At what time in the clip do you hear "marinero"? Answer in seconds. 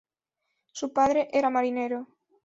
1.51-2.07